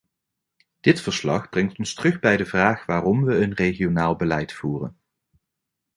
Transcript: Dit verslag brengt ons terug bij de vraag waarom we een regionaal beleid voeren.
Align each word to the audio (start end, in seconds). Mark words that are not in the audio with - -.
Dit 0.79 1.01
verslag 1.01 1.49
brengt 1.49 1.79
ons 1.79 1.93
terug 1.93 2.19
bij 2.19 2.37
de 2.37 2.45
vraag 2.45 2.85
waarom 2.85 3.23
we 3.25 3.35
een 3.35 3.53
regionaal 3.53 4.15
beleid 4.15 4.53
voeren. 4.53 4.99